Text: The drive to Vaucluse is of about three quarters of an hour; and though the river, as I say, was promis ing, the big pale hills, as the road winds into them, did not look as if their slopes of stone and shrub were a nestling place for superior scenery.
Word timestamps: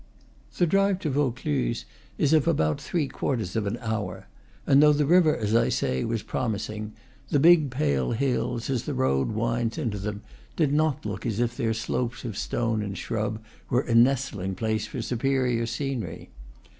The 0.57 0.65
drive 0.65 0.97
to 1.01 1.11
Vaucluse 1.11 1.85
is 2.17 2.33
of 2.33 2.47
about 2.47 2.81
three 2.81 3.07
quarters 3.07 3.55
of 3.55 3.67
an 3.67 3.77
hour; 3.81 4.25
and 4.65 4.81
though 4.81 4.93
the 4.93 5.05
river, 5.05 5.37
as 5.37 5.53
I 5.53 5.69
say, 5.69 6.03
was 6.03 6.23
promis 6.23 6.71
ing, 6.71 6.93
the 7.29 7.37
big 7.39 7.69
pale 7.69 8.13
hills, 8.13 8.67
as 8.71 8.85
the 8.85 8.95
road 8.95 9.29
winds 9.29 9.77
into 9.77 9.99
them, 9.99 10.23
did 10.55 10.73
not 10.73 11.05
look 11.05 11.23
as 11.27 11.39
if 11.39 11.55
their 11.55 11.75
slopes 11.75 12.25
of 12.25 12.35
stone 12.35 12.81
and 12.81 12.97
shrub 12.97 13.43
were 13.69 13.81
a 13.81 13.93
nestling 13.93 14.55
place 14.55 14.87
for 14.87 15.03
superior 15.03 15.67
scenery. 15.67 16.31